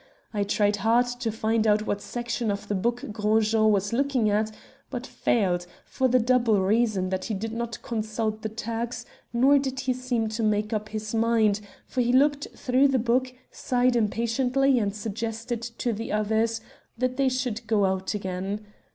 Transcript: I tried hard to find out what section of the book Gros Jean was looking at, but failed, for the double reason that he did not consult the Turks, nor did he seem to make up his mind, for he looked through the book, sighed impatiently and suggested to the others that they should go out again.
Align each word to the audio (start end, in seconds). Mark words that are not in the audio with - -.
I 0.33 0.41
tried 0.43 0.77
hard 0.77 1.05
to 1.05 1.31
find 1.31 1.67
out 1.67 1.85
what 1.85 2.01
section 2.01 2.49
of 2.49 2.67
the 2.67 2.73
book 2.73 3.05
Gros 3.11 3.51
Jean 3.51 3.71
was 3.71 3.93
looking 3.93 4.31
at, 4.31 4.49
but 4.89 5.05
failed, 5.05 5.67
for 5.85 6.07
the 6.07 6.17
double 6.17 6.59
reason 6.59 7.09
that 7.09 7.25
he 7.25 7.35
did 7.35 7.53
not 7.53 7.79
consult 7.83 8.41
the 8.41 8.49
Turks, 8.49 9.05
nor 9.31 9.59
did 9.59 9.81
he 9.81 9.93
seem 9.93 10.27
to 10.29 10.41
make 10.41 10.73
up 10.73 10.89
his 10.89 11.13
mind, 11.13 11.61
for 11.85 12.01
he 12.01 12.11
looked 12.13 12.47
through 12.55 12.87
the 12.87 12.97
book, 12.97 13.31
sighed 13.51 13.95
impatiently 13.95 14.79
and 14.79 14.95
suggested 14.95 15.61
to 15.61 15.93
the 15.93 16.11
others 16.11 16.61
that 16.97 17.17
they 17.17 17.29
should 17.29 17.67
go 17.67 17.85
out 17.85 18.15
again. 18.15 18.65